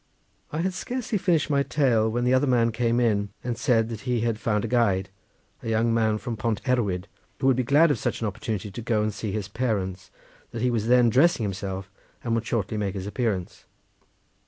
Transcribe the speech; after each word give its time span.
I 0.51 0.61
had 0.61 0.73
scarcely 0.73 1.19
finished 1.19 1.51
my 1.51 1.61
tale 1.61 2.09
when 2.09 2.23
the 2.23 2.33
other 2.33 2.47
man 2.47 2.71
came 2.71 2.99
in 2.99 3.29
and 3.43 3.55
said 3.55 3.87
that 3.89 3.99
he 3.99 4.21
had 4.21 4.39
found 4.39 4.65
a 4.65 4.67
guide, 4.67 5.11
a 5.61 5.69
young 5.69 5.93
man 5.93 6.17
from 6.17 6.35
Pont 6.35 6.59
Erwyd, 6.67 7.07
who 7.39 7.45
would 7.45 7.55
be 7.55 7.61
glad 7.61 7.91
of 7.91 7.99
such 7.99 8.19
an 8.19 8.25
opportunity 8.25 8.71
to 8.71 8.81
go 8.81 9.03
and 9.03 9.13
see 9.13 9.31
his 9.31 9.47
parents; 9.47 10.09
that 10.49 10.63
he 10.63 10.71
was 10.71 10.87
then 10.87 11.11
dressing 11.11 11.43
himself 11.43 11.91
and 12.23 12.33
would 12.33 12.47
shortly 12.47 12.77
make 12.77 12.95
his 12.95 13.05
appearance. 13.05 13.65